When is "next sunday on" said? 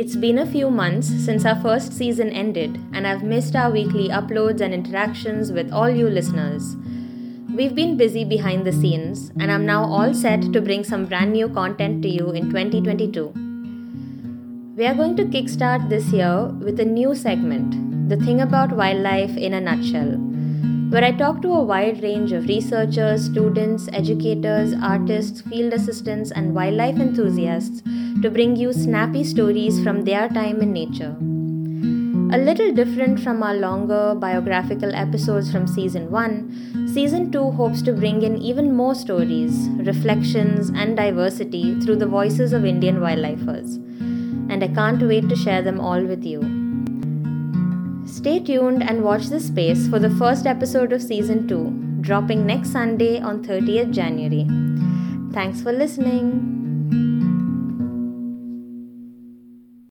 52.46-53.42